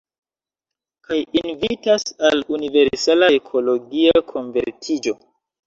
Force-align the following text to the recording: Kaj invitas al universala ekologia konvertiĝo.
Kaj 1.07 1.17
invitas 1.41 2.07
al 2.31 2.43
universala 2.59 3.31
ekologia 3.37 4.27
konvertiĝo. 4.35 5.19